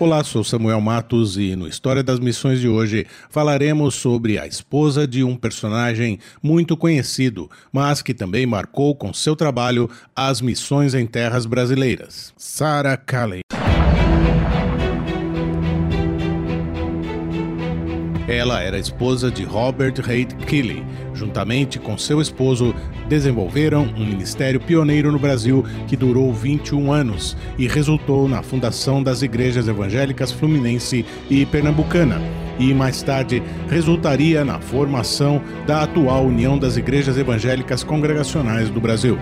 [0.00, 5.08] Olá, sou Samuel Matos e no História das Missões de hoje falaremos sobre a esposa
[5.08, 11.04] de um personagem muito conhecido, mas que também marcou com seu trabalho as missões em
[11.04, 13.40] terras brasileiras, Sarah Calley.
[18.28, 20.84] Ela era esposa de Robert Reid Kelly.
[21.14, 22.74] Juntamente com seu esposo,
[23.08, 29.22] desenvolveram um ministério pioneiro no Brasil que durou 21 anos e resultou na fundação das
[29.22, 32.20] igrejas evangélicas Fluminense e Pernambucana,
[32.58, 39.18] e mais tarde resultaria na formação da atual União das Igrejas Evangélicas Congregacionais do Brasil.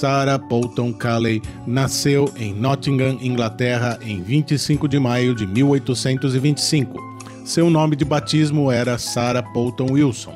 [0.00, 6.98] Sarah Bolton Calley nasceu em Nottingham, Inglaterra, em 25 de maio de 1825.
[7.44, 10.34] Seu nome de batismo era Sarah Bolton Wilson.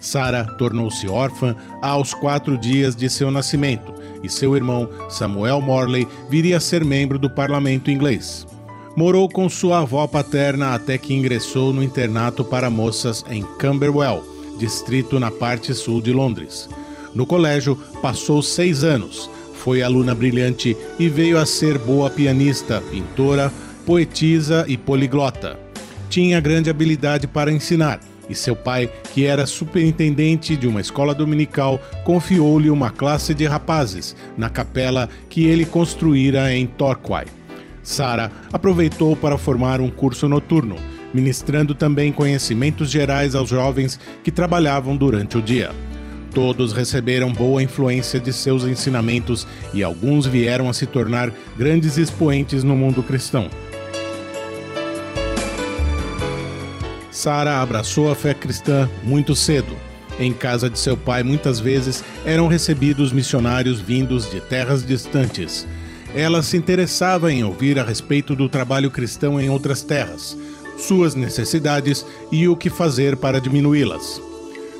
[0.00, 3.92] Sarah tornou-se órfã aos quatro dias de seu nascimento
[4.22, 8.46] e seu irmão Samuel Morley viria a ser membro do parlamento inglês.
[8.96, 14.22] Morou com sua avó paterna até que ingressou no internato para moças em Camberwell,
[14.56, 16.68] distrito na parte sul de Londres.
[17.14, 19.30] No colégio, passou seis anos.
[19.54, 23.52] Foi aluna brilhante e veio a ser boa pianista, pintora,
[23.86, 25.58] poetisa e poliglota.
[26.08, 31.80] Tinha grande habilidade para ensinar e seu pai, que era superintendente de uma escola dominical,
[32.04, 37.26] confiou-lhe uma classe de rapazes na capela que ele construíra em Torquay.
[37.82, 40.76] Sara aproveitou para formar um curso noturno,
[41.12, 45.70] ministrando também conhecimentos gerais aos jovens que trabalhavam durante o dia.
[46.34, 52.64] Todos receberam boa influência de seus ensinamentos e alguns vieram a se tornar grandes expoentes
[52.64, 53.48] no mundo cristão.
[57.12, 59.76] Sara abraçou a fé cristã muito cedo.
[60.18, 65.66] Em casa de seu pai, muitas vezes eram recebidos missionários vindos de terras distantes.
[66.14, 70.36] Ela se interessava em ouvir a respeito do trabalho cristão em outras terras,
[70.76, 74.33] suas necessidades e o que fazer para diminuí-las.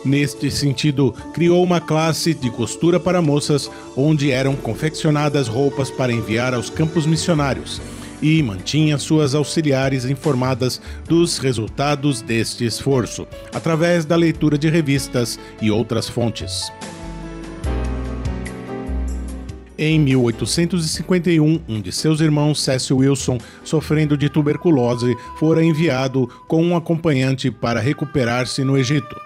[0.04, 6.52] Neste sentido, criou uma classe de costura para moças, onde eram confeccionadas roupas para enviar
[6.52, 7.80] aos campos missionários,
[8.20, 15.70] e mantinha suas auxiliares informadas dos resultados deste esforço, através da leitura de revistas e
[15.70, 16.70] outras fontes.
[19.76, 26.76] Em 1851, um de seus irmãos, Cecil Wilson, sofrendo de tuberculose, fora enviado com um
[26.76, 29.16] acompanhante para recuperar-se no Egito.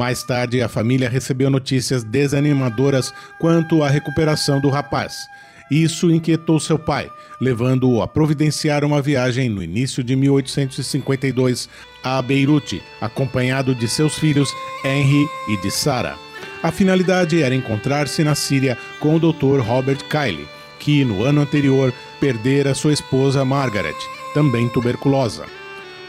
[0.00, 5.28] Mais tarde, a família recebeu notícias desanimadoras quanto à recuperação do rapaz.
[5.70, 11.68] Isso inquietou seu pai, levando-o a providenciar uma viagem no início de 1852
[12.02, 14.50] a Beirute, acompanhado de seus filhos
[14.82, 16.16] Henry e de Sarah.
[16.62, 19.60] A finalidade era encontrar-se na Síria com o Dr.
[19.60, 23.96] Robert Kiley, que no ano anterior perdera sua esposa Margaret,
[24.32, 25.59] também tuberculosa.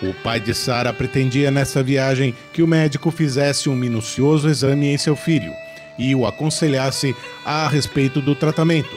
[0.02, 4.98] O pai de Sara pretendia nessa viagem que o médico fizesse um minucioso exame em
[4.98, 5.54] seu filho
[5.98, 8.90] e o aconselhasse a respeito do tratamento.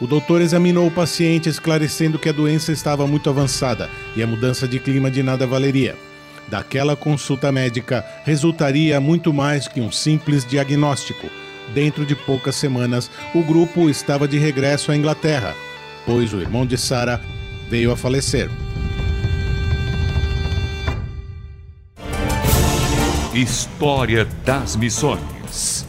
[0.00, 4.66] O doutor examinou o paciente, esclarecendo que a doença estava muito avançada e a mudança
[4.66, 5.94] de clima de nada valeria.
[6.48, 11.28] Daquela consulta médica resultaria muito mais que um simples diagnóstico.
[11.72, 15.54] Dentro de poucas semanas, o grupo estava de regresso à Inglaterra,
[16.04, 17.20] pois o irmão de Sara
[17.68, 18.50] veio a falecer.
[23.36, 25.86] História das Missões.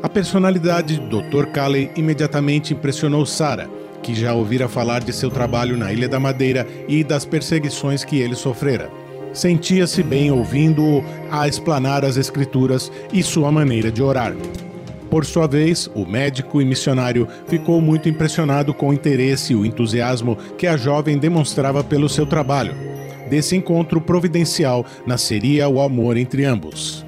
[0.00, 1.46] A personalidade de Dr.
[1.46, 3.68] Calley imediatamente impressionou Sarah,
[4.04, 8.20] que já ouvira falar de seu trabalho na Ilha da Madeira e das perseguições que
[8.20, 8.88] ele sofrera.
[9.32, 14.32] Sentia-se bem ouvindo-o a explanar as Escrituras e sua maneira de orar.
[15.12, 19.66] Por sua vez, o médico e missionário ficou muito impressionado com o interesse e o
[19.66, 22.74] entusiasmo que a jovem demonstrava pelo seu trabalho.
[23.28, 27.04] Desse encontro providencial nasceria o amor entre ambos.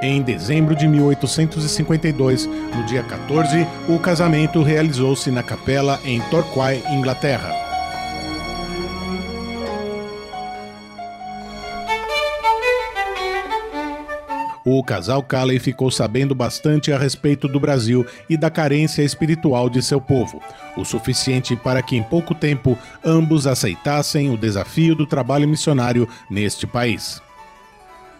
[0.00, 7.63] Em dezembro de 1852, no dia 14, o casamento realizou-se na capela em Torquay, Inglaterra.
[14.64, 19.82] O casal Calley ficou sabendo bastante a respeito do Brasil e da carência espiritual de
[19.82, 20.40] seu povo,
[20.76, 26.66] o suficiente para que em pouco tempo ambos aceitassem o desafio do trabalho missionário neste
[26.66, 27.20] país.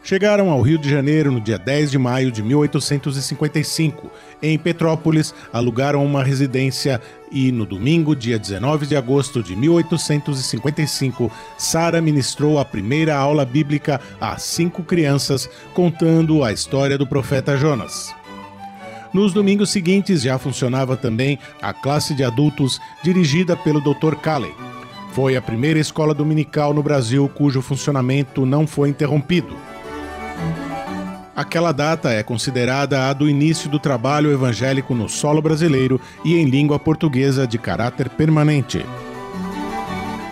[0.04, 4.10] Chegaram ao Rio de Janeiro no dia 10 de maio de 1855.
[4.42, 7.00] Em Petrópolis, alugaram uma residência
[7.32, 13.98] e no domingo, dia 19 de agosto de 1855, Sara ministrou a primeira aula bíblica
[14.20, 18.14] a cinco crianças, contando a história do profeta Jonas.
[19.10, 24.16] Nos domingos seguintes já funcionava também a classe de adultos dirigida pelo Dr.
[24.16, 24.52] Calley.
[25.12, 29.56] Foi a primeira escola dominical no Brasil cujo funcionamento não foi interrompido.
[31.36, 36.44] Aquela data é considerada a do início do trabalho evangélico no solo brasileiro e em
[36.44, 38.86] língua portuguesa de caráter permanente.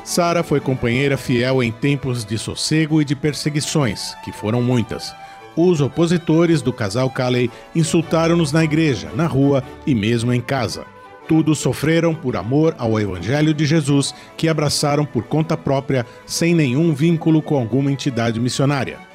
[0.05, 5.13] Sara foi companheira fiel em tempos de sossego e de perseguições, que foram muitas.
[5.57, 10.85] Os opositores do casal Calley insultaram-nos na igreja, na rua e mesmo em casa.
[11.27, 16.93] Tudo sofreram por amor ao Evangelho de Jesus, que abraçaram por conta própria, sem nenhum
[16.95, 19.12] vínculo com alguma entidade missionária.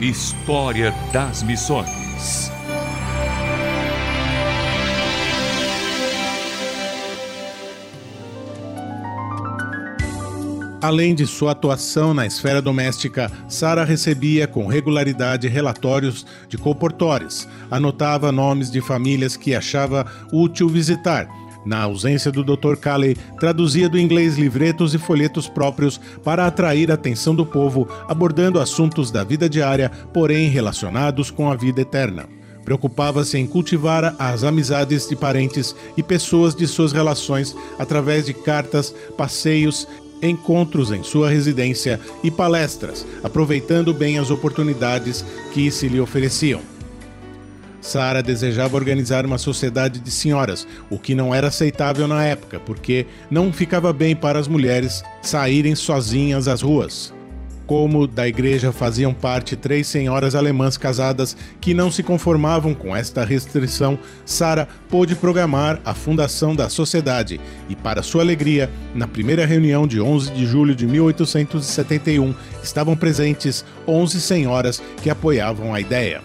[0.00, 2.52] História das Missões.
[10.80, 18.30] Além de sua atuação na esfera doméstica, Sara recebia com regularidade relatórios de comportores, anotava
[18.30, 21.28] nomes de famílias que achava útil visitar
[21.68, 22.76] na ausência do Dr.
[22.76, 28.58] Calley, traduzia do inglês livretos e folhetos próprios para atrair a atenção do povo, abordando
[28.58, 32.26] assuntos da vida diária, porém relacionados com a vida eterna.
[32.64, 38.94] Preocupava-se em cultivar as amizades de parentes e pessoas de suas relações através de cartas,
[39.16, 39.86] passeios
[40.22, 45.22] encontros em sua residência e palestras, aproveitando bem as oportunidades
[45.52, 46.77] que se lhe ofereciam.
[47.80, 53.06] Sara desejava organizar uma sociedade de senhoras, o que não era aceitável na época, porque
[53.30, 57.12] não ficava bem para as mulheres saírem sozinhas às ruas.
[57.68, 63.26] Como da igreja faziam parte três senhoras alemãs casadas que não se conformavam com esta
[63.26, 67.38] restrição, Sara pôde programar a fundação da sociedade
[67.68, 73.66] e, para sua alegria, na primeira reunião de 11 de julho de 1871, estavam presentes
[73.86, 76.22] 11 senhoras que apoiavam a ideia.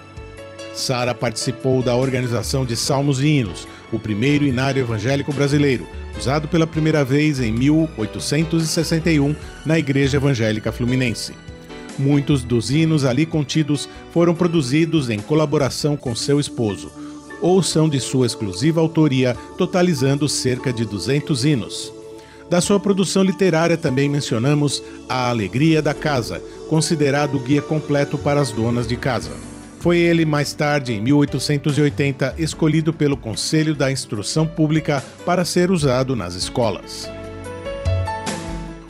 [0.74, 5.88] Sara participou da organização de Salmos e Hinos, o primeiro inário evangélico brasileiro,
[6.18, 9.36] usado pela primeira vez em 1861
[9.66, 11.34] na Igreja Evangélica Fluminense.
[11.98, 16.92] Muitos dos hinos ali contidos foram produzidos em colaboração com seu esposo,
[17.40, 21.94] ou são de sua exclusiva autoria, totalizando cerca de 200 hinos.
[22.50, 28.42] Da sua produção literária também mencionamos A Alegria da Casa, considerado o guia completo para
[28.42, 29.53] as donas de casa.
[29.84, 36.16] Foi ele, mais tarde, em 1880, escolhido pelo Conselho da Instrução Pública para ser usado
[36.16, 37.12] nas escolas.